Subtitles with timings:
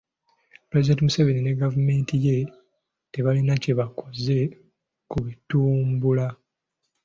[0.67, 2.37] Pulezidenti Museveni ne gavumenti ye
[3.11, 4.37] tebalina kye bakoze
[5.09, 6.27] ku bitumbula.